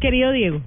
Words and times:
Querido 0.00 0.32
Diego. 0.32 0.60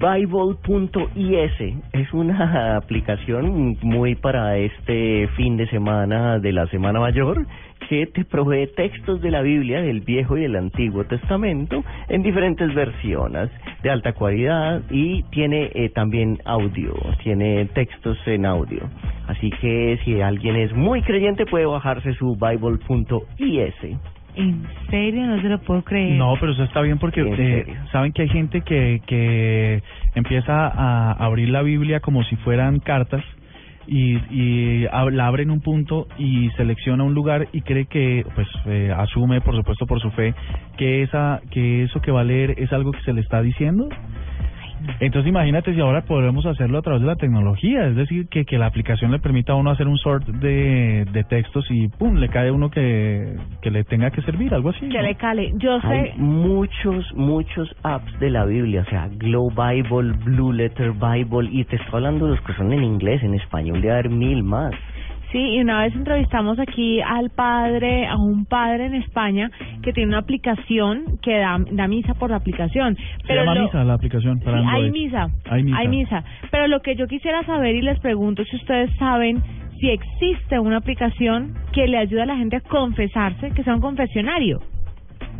Bible.is 0.00 1.76
es 1.92 2.12
una 2.12 2.76
aplicación 2.76 3.76
muy 3.82 4.14
para 4.14 4.56
este 4.56 5.28
fin 5.36 5.56
de 5.56 5.68
semana 5.68 6.38
de 6.38 6.52
la 6.52 6.66
Semana 6.68 7.00
Mayor 7.00 7.46
que 7.88 8.06
te 8.06 8.24
provee 8.24 8.68
textos 8.76 9.20
de 9.20 9.30
la 9.30 9.42
Biblia 9.42 9.80
del 9.82 10.00
Viejo 10.00 10.36
y 10.36 10.42
del 10.42 10.56
Antiguo 10.56 11.04
Testamento 11.04 11.84
en 12.08 12.22
diferentes 12.22 12.74
versiones 12.74 13.50
de 13.82 13.90
alta 13.90 14.12
calidad 14.12 14.82
y 14.90 15.22
tiene 15.24 15.70
eh, 15.74 15.88
también 15.90 16.38
audio, 16.44 16.94
tiene 17.22 17.66
textos 17.66 18.18
en 18.26 18.46
audio. 18.46 18.88
Así 19.26 19.50
que 19.60 19.98
si 20.04 20.20
alguien 20.20 20.56
es 20.56 20.72
muy 20.72 21.02
creyente 21.02 21.46
puede 21.46 21.66
bajarse 21.66 22.12
su 22.14 22.36
Bible.is. 22.36 23.98
¿En 24.40 24.66
serio? 24.90 25.26
No 25.26 25.40
se 25.40 25.48
lo 25.48 25.58
puedo 25.58 25.82
creer. 25.82 26.16
No, 26.18 26.34
pero 26.40 26.52
eso 26.52 26.64
está 26.64 26.80
bien 26.80 26.98
porque 26.98 27.20
¿En 27.20 27.34
eh, 27.38 27.64
saben 27.92 28.12
que 28.12 28.22
hay 28.22 28.28
gente 28.28 28.62
que, 28.62 29.00
que 29.06 29.82
empieza 30.14 30.66
a 30.68 31.12
abrir 31.12 31.50
la 31.50 31.62
Biblia 31.62 32.00
como 32.00 32.22
si 32.24 32.36
fueran 32.36 32.78
cartas 32.80 33.22
y, 33.86 34.14
y 34.30 34.84
ab- 34.86 35.10
la 35.10 35.26
abre 35.26 35.42
en 35.42 35.50
un 35.50 35.60
punto 35.60 36.06
y 36.18 36.48
selecciona 36.56 37.02
un 37.04 37.14
lugar 37.14 37.48
y 37.52 37.62
cree 37.62 37.86
que, 37.86 38.24
pues, 38.34 38.48
eh, 38.66 38.92
asume, 38.96 39.40
por 39.40 39.56
supuesto, 39.56 39.86
por 39.86 40.00
su 40.00 40.10
fe, 40.12 40.34
que 40.76 41.02
esa 41.02 41.40
que 41.50 41.82
eso 41.84 42.00
que 42.00 42.10
va 42.12 42.20
a 42.20 42.24
leer 42.24 42.54
es 42.58 42.72
algo 42.72 42.92
que 42.92 43.00
se 43.00 43.12
le 43.12 43.20
está 43.20 43.42
diciendo. 43.42 43.88
Entonces 45.00 45.28
imagínate 45.28 45.74
si 45.74 45.80
ahora 45.80 46.02
podremos 46.02 46.44
hacerlo 46.46 46.78
a 46.78 46.82
través 46.82 47.00
de 47.02 47.06
la 47.06 47.16
tecnología, 47.16 47.86
es 47.86 47.96
decir, 47.96 48.28
que, 48.28 48.44
que 48.44 48.58
la 48.58 48.66
aplicación 48.66 49.10
le 49.10 49.18
permita 49.18 49.52
a 49.52 49.56
uno 49.56 49.70
hacer 49.70 49.88
un 49.88 49.98
sort 49.98 50.26
de, 50.26 51.06
de 51.12 51.24
textos 51.24 51.66
y 51.70 51.88
pum, 51.88 52.16
le 52.16 52.28
cae 52.28 52.50
uno 52.50 52.70
que, 52.70 53.36
que 53.62 53.70
le 53.70 53.84
tenga 53.84 54.10
que 54.10 54.22
servir, 54.22 54.54
algo 54.54 54.70
así. 54.70 54.88
Que 54.88 54.98
¿no? 54.98 55.02
le 55.02 55.14
cale. 55.16 55.52
Yo 55.56 55.78
Hay 55.82 56.06
sé. 56.06 56.12
muchos, 56.16 57.14
muchos 57.14 57.74
apps 57.82 58.18
de 58.20 58.30
la 58.30 58.44
Biblia, 58.44 58.82
o 58.86 58.90
sea, 58.90 59.08
Glow 59.16 59.50
Bible, 59.50 60.12
Blue 60.24 60.52
Letter 60.52 60.92
Bible, 60.92 61.48
y 61.50 61.64
te 61.64 61.76
estoy 61.76 61.94
hablando 61.94 62.26
de 62.26 62.32
los 62.36 62.40
que 62.44 62.52
son 62.54 62.72
en 62.72 62.82
inglés, 62.82 63.22
en 63.22 63.34
español, 63.34 63.80
de 63.80 63.90
haber 63.90 64.10
mil 64.10 64.42
más. 64.42 64.72
Sí, 65.32 65.38
y 65.38 65.60
una 65.60 65.82
vez 65.82 65.94
entrevistamos 65.94 66.58
aquí 66.58 67.00
al 67.00 67.30
padre, 67.30 68.06
a 68.08 68.16
un 68.16 68.46
padre 68.46 68.86
en 68.86 68.94
España 68.96 69.48
que 69.82 69.92
tiene 69.92 70.08
una 70.08 70.18
aplicación 70.18 71.18
que 71.22 71.38
da, 71.38 71.56
da 71.70 71.86
misa 71.86 72.14
por 72.14 72.30
la 72.30 72.36
aplicación. 72.36 72.96
Se 73.26 73.34
llama 73.34 73.54
lo- 73.54 73.62
Misa 73.64 73.84
la 73.84 73.94
aplicación 73.94 74.40
para 74.40 74.58
Sí, 74.60 74.66
hay 74.68 74.90
misa. 74.90 75.28
Hay 75.48 75.62
misa. 75.62 75.88
misa. 75.88 76.24
Pero 76.50 76.66
lo 76.66 76.80
que 76.80 76.96
yo 76.96 77.06
quisiera 77.06 77.44
saber 77.44 77.76
y 77.76 77.82
les 77.82 78.00
pregunto 78.00 78.42
si 78.44 78.56
ustedes 78.56 78.90
saben 78.96 79.40
si 79.78 79.88
existe 79.88 80.58
una 80.58 80.78
aplicación 80.78 81.54
que 81.72 81.86
le 81.86 81.96
ayuda 81.98 82.24
a 82.24 82.26
la 82.26 82.36
gente 82.36 82.56
a 82.56 82.60
confesarse, 82.60 83.50
que 83.52 83.62
sea 83.62 83.74
un 83.76 83.80
confesionario. 83.80 84.58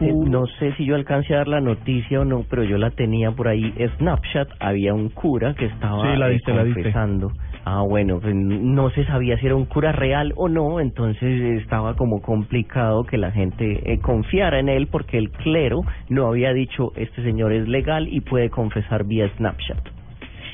Eh, 0.00 0.10
no 0.26 0.46
sé 0.58 0.72
si 0.76 0.86
yo 0.86 0.94
alcancé 0.94 1.34
a 1.34 1.38
dar 1.38 1.48
la 1.48 1.60
noticia 1.60 2.20
o 2.20 2.24
no, 2.24 2.44
pero 2.48 2.64
yo 2.64 2.78
la 2.78 2.90
tenía 2.90 3.30
por 3.32 3.46
ahí. 3.48 3.74
Snapchat, 3.98 4.48
había 4.58 4.94
un 4.94 5.10
cura 5.10 5.54
que 5.54 5.66
estaba 5.66 6.12
Sí, 6.12 6.18
la 6.18 6.28
eh, 6.28 6.32
diste, 6.32 6.54
la 6.54 6.64
diste. 6.64 6.82
confesando. 6.82 7.32
Ah, 7.64 7.82
bueno, 7.82 8.18
pues 8.20 8.34
no 8.34 8.90
se 8.90 9.04
sabía 9.04 9.38
si 9.38 9.46
era 9.46 9.54
un 9.54 9.66
cura 9.66 9.92
real 9.92 10.32
o 10.36 10.48
no, 10.48 10.80
entonces 10.80 11.60
estaba 11.62 11.94
como 11.94 12.20
complicado 12.20 13.04
que 13.04 13.16
la 13.18 13.30
gente 13.30 13.92
eh, 13.92 13.98
confiara 14.00 14.58
en 14.58 14.68
él 14.68 14.88
porque 14.88 15.16
el 15.16 15.30
clero 15.30 15.82
no 16.08 16.26
había 16.26 16.52
dicho 16.52 16.92
este 16.96 17.22
señor 17.22 17.52
es 17.52 17.68
legal 17.68 18.08
y 18.10 18.20
puede 18.20 18.50
confesar 18.50 19.04
vía 19.04 19.30
Snapchat. 19.36 19.78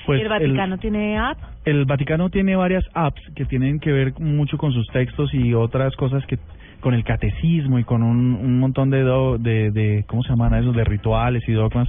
Pues 0.07 0.21
¿Y 0.21 0.23
el 0.25 0.29
Vaticano 0.29 0.77
tiene 0.79 1.19
app? 1.19 1.39
el 1.65 1.85
Vaticano 1.87 2.29
tiene 2.31 2.57
varias 2.57 2.85
apps 2.95 3.21
que 3.35 3.45
tienen 3.47 3.79
que 3.81 3.91
ver 3.93 4.13
mucho 4.21 4.59
con 4.59 4.73
sus 4.73 4.87
textos 4.89 5.33
y 5.35 5.55
otras 5.55 5.95
cosas 5.97 6.25
que 6.27 6.39
con 6.81 6.95
el 6.95 7.05
catecismo 7.05 7.79
y 7.79 7.85
con 7.85 8.03
un, 8.03 8.35
un 8.35 8.59
montón 8.59 8.89
de, 8.91 9.03
do- 9.03 9.37
de, 9.39 9.71
de, 9.71 10.05
¿cómo 10.07 10.23
se 10.23 10.29
llaman 10.31 10.55
esos? 10.55 10.75
De 10.77 10.85
rituales 10.85 11.43
y 11.49 11.53
dogmas. 11.53 11.89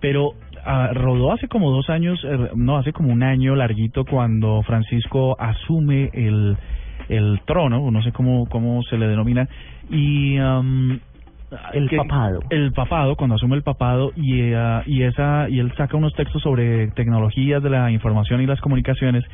Pero 0.00 0.32
ah, 0.66 0.90
rodó 0.92 1.32
hace 1.32 1.48
como 1.48 1.70
dos 1.70 1.88
años, 1.90 2.18
eh, 2.24 2.50
no, 2.56 2.76
hace 2.76 2.92
como 2.92 3.12
un 3.12 3.22
año 3.22 3.54
larguito 3.54 4.04
cuando 4.04 4.62
Francisco 4.62 5.36
asume 5.40 6.10
el, 6.12 6.56
el 7.08 7.40
trono, 7.46 7.90
no 7.90 8.02
sé 8.02 8.12
cómo, 8.12 8.46
cómo 8.48 8.82
se 8.82 8.98
le 8.98 9.06
denomina, 9.08 9.48
y... 9.90 10.36
am, 10.38 11.00
El 11.72 11.88
que- 11.88 11.96
papado. 11.96 12.40
el 12.50 12.72
papado 12.72 13.14
cuando 13.14 13.36
asume 13.36 13.54
el 13.54 13.62
papado 13.62 14.10
y 14.16 14.40
eh, 14.42 14.82
y 14.86 15.02
esa 15.04 15.48
y 15.48 15.60
él 15.60 15.72
saca 15.76 15.96
unos 15.96 16.12
textos 16.14 16.42
sobre 16.42 16.88
tecnologías 16.88 17.62
de 17.62 17.70
la 17.70 17.88
información 17.92 18.40
y 18.40 18.46
las 18.46 18.60
comunicaciones 18.60 19.24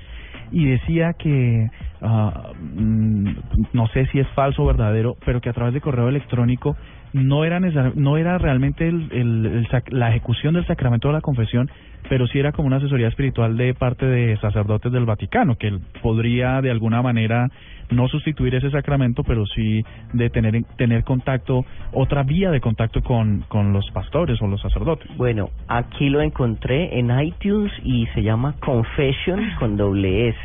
y 0.52 0.66
decía 0.66 1.14
que 1.14 1.68
mm, 2.00 3.28
no 3.72 3.86
sé 3.88 4.06
si 4.06 4.20
es 4.20 4.28
falso 4.28 4.62
o 4.62 4.66
verdadero 4.66 5.16
pero 5.24 5.40
que 5.40 5.48
a 5.48 5.52
través 5.52 5.74
de 5.74 5.80
correo 5.80 6.08
electrónico 6.08 6.76
no 7.12 7.44
era 7.44 7.60
no 7.60 8.16
era 8.16 8.38
realmente 8.38 8.88
el, 8.88 9.66
la 9.88 10.10
ejecución 10.10 10.54
del 10.54 10.66
sacramento 10.66 11.08
de 11.08 11.14
la 11.14 11.20
confesión 11.20 11.70
pero 12.08 12.26
sí 12.26 12.38
era 12.38 12.52
como 12.52 12.66
una 12.66 12.76
asesoría 12.76 13.08
espiritual 13.08 13.56
de 13.56 13.74
parte 13.74 14.06
de 14.06 14.36
sacerdotes 14.38 14.92
del 14.92 15.04
Vaticano 15.04 15.56
que 15.56 15.78
podría 16.02 16.60
de 16.60 16.70
alguna 16.70 17.02
manera 17.02 17.48
no 17.92 18.08
sustituir 18.08 18.54
ese 18.54 18.70
sacramento, 18.70 19.22
pero 19.22 19.46
sí 19.46 19.84
de 20.12 20.30
tener 20.30 20.64
tener 20.76 21.04
contacto, 21.04 21.64
otra 21.92 22.22
vía 22.22 22.50
de 22.50 22.60
contacto 22.60 23.02
con, 23.02 23.44
con 23.48 23.72
los 23.72 23.88
pastores 23.92 24.40
o 24.42 24.46
los 24.46 24.60
sacerdotes. 24.60 25.08
Bueno, 25.16 25.50
aquí 25.68 26.08
lo 26.08 26.20
encontré 26.20 26.98
en 26.98 27.10
iTunes 27.20 27.72
y 27.84 28.06
se 28.14 28.22
llama 28.22 28.54
Confession 28.60 29.52
con 29.58 29.76
doble 29.76 30.28
S, 30.28 30.41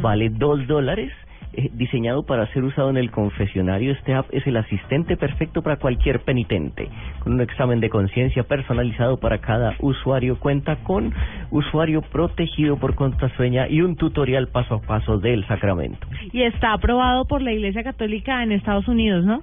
vale 0.00 0.30
dos 0.30 0.66
dólares, 0.66 1.12
eh, 1.52 1.70
diseñado 1.72 2.24
para 2.24 2.46
ser 2.52 2.64
usado 2.64 2.90
en 2.90 2.96
el 2.96 3.10
confesionario. 3.10 3.92
Este 3.92 4.14
app 4.14 4.26
es 4.30 4.46
el 4.46 4.56
asistente 4.56 5.16
perfecto 5.16 5.62
para 5.62 5.76
cualquier 5.76 6.20
penitente, 6.20 6.88
con 7.20 7.34
un 7.34 7.40
examen 7.40 7.80
de 7.80 7.88
conciencia 7.88 8.42
personalizado 8.42 9.18
para 9.18 9.38
cada 9.38 9.74
usuario. 9.80 10.38
Cuenta 10.38 10.76
con 10.76 11.14
usuario 11.50 12.02
protegido 12.02 12.76
por 12.76 12.94
contraseña 12.94 13.68
y 13.68 13.80
un 13.80 13.96
tutorial 13.96 14.48
paso 14.48 14.76
a 14.76 14.80
paso 14.82 15.18
del 15.18 15.46
sacramento. 15.46 16.06
Y 16.32 16.42
está 16.42 16.72
aprobado 16.74 17.24
por 17.24 17.40
la 17.40 17.52
Iglesia 17.52 17.82
Católica 17.82 18.42
en 18.42 18.52
Estados 18.52 18.86
Unidos, 18.88 19.24
¿no? 19.24 19.42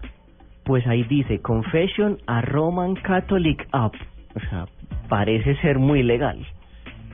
Pues 0.65 0.85
ahí 0.87 1.03
dice 1.03 1.39
Confession 1.41 2.17
a 2.27 2.41
Roman 2.41 2.95
Catholic 2.95 3.67
App. 3.71 3.95
O 4.35 4.39
sea, 4.49 4.65
parece 5.09 5.55
ser 5.57 5.79
muy 5.79 6.03
legal. 6.03 6.45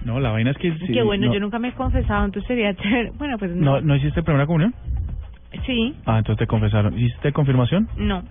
No, 0.06 0.20
la 0.20 0.32
vaina 0.32 0.52
es 0.52 0.58
que... 0.58 0.72
sí, 0.78 0.94
Qué 0.94 1.04
bueno, 1.04 1.28
no, 1.28 1.34
yo 1.34 1.40
nunca 1.40 1.60
me 1.60 1.70
he 1.70 1.74
confesado, 1.74 2.26
entonces 2.26 2.48
sería 2.48 2.74
chévere. 2.76 3.12
Bueno, 3.18 3.38
pues 3.38 3.52
no. 3.52 3.74
no, 3.76 3.82
¿No 3.82 3.96
hiciste 3.96 4.24
primera 4.24 4.46
comunión? 4.46 4.74
Sí, 5.66 5.96
Ah, 6.06 6.20
entonces 6.20 6.40
te 6.40 6.48
confesaron. 6.48 6.98
¿Hiciste 6.98 7.32
confirmación? 7.32 7.88
no. 7.98 8.24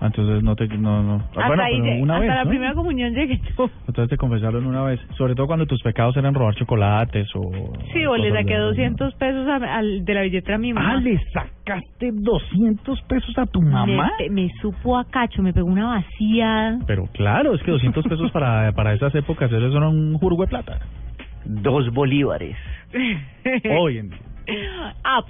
Ah, 0.00 0.06
entonces 0.06 0.42
no 0.42 0.56
te... 0.56 0.66
No, 0.66 1.00
no. 1.04 1.14
Ah, 1.18 1.26
hasta 1.28 1.46
bueno, 1.46 1.62
ahí 1.62 1.80
pero 1.80 2.02
una 2.02 2.14
hasta 2.14 2.26
vez, 2.26 2.34
la 2.34 2.44
¿no? 2.44 2.50
primera 2.50 2.74
comunión 2.74 3.14
llegué 3.14 3.40
yo. 3.56 3.70
Entonces 3.86 4.08
te 4.08 4.16
confesaron 4.16 4.66
una 4.66 4.82
vez. 4.82 4.98
Sobre 5.16 5.36
todo 5.36 5.46
cuando 5.46 5.64
tus 5.66 5.80
pecados 5.80 6.16
eran 6.16 6.34
robar 6.34 6.56
chocolates 6.56 7.28
o... 7.36 7.72
Sí, 7.92 8.04
o 8.04 8.16
le 8.16 8.32
saqué 8.32 8.54
de- 8.54 8.58
200 8.62 9.14
pesos 9.14 9.46
a- 9.46 9.76
al, 9.76 10.04
de 10.04 10.14
la 10.14 10.22
billetera 10.22 10.56
a 10.56 10.58
mi 10.58 10.72
mamá. 10.72 10.94
Ah, 10.94 11.00
¿le 11.00 11.20
sacaste 11.32 12.10
200 12.14 13.00
pesos 13.02 13.38
a 13.38 13.46
tu 13.46 13.62
mamá? 13.62 14.10
Me, 14.18 14.28
me 14.30 14.48
supo 14.60 14.98
a 14.98 15.04
cacho, 15.04 15.40
me 15.40 15.52
pegó 15.52 15.68
una 15.68 15.86
vaciada. 15.86 16.80
Pero 16.84 17.06
claro, 17.12 17.54
es 17.54 17.62
que 17.62 17.70
200 17.70 18.04
pesos 18.04 18.32
para, 18.32 18.72
para 18.72 18.94
esas 18.94 19.14
épocas, 19.14 19.52
eso 19.52 19.76
era 19.76 19.88
un 19.88 20.14
jurgo 20.18 20.42
de 20.42 20.48
plata. 20.48 20.78
Dos 21.44 21.92
bolívares. 21.92 22.56
Hoy 23.78 23.98
en 23.98 24.10
día. 24.10 24.18
App. 25.04 25.28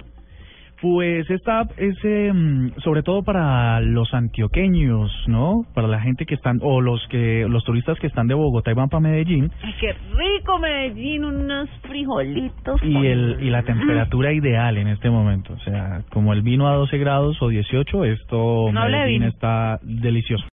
Pues 0.81 1.29
esta 1.29 1.61
app 1.61 1.71
es 1.77 1.95
eh, 2.03 2.29
mm, 2.33 2.73
sobre 2.83 3.03
todo 3.03 3.23
para 3.23 3.79
los 3.79 4.13
antioqueños, 4.13 5.09
¿no? 5.27 5.65
Para 5.73 5.87
la 5.87 6.01
gente 6.01 6.25
que 6.25 6.35
están, 6.35 6.59
o 6.61 6.81
los 6.81 7.07
que 7.07 7.45
los 7.47 7.63
turistas 7.63 7.97
que 7.99 8.07
están 8.07 8.27
de 8.27 8.33
Bogotá 8.33 8.71
y 8.71 8.73
van 8.73 8.89
para 8.89 8.99
Medellín, 8.99 9.49
Ay, 9.63 9.73
qué 9.79 9.93
rico 9.93 10.59
Medellín, 10.59 11.23
unos 11.23 11.69
frijolitos. 11.87 12.83
y, 12.83 12.97
el, 13.07 13.37
y 13.41 13.49
la 13.49 13.63
temperatura 13.63 14.33
ideal 14.33 14.77
en 14.77 14.89
este 14.89 15.09
momento. 15.09 15.53
O 15.53 15.59
sea, 15.59 16.01
como 16.11 16.33
el 16.33 16.41
vino 16.41 16.67
a 16.67 16.75
12 16.75 16.97
grados 16.97 17.41
o 17.41 17.47
18, 17.47 18.03
esto 18.03 18.69
No 18.73 18.83
Medellín 18.89 19.23
está 19.23 19.79
delicioso. 19.83 20.43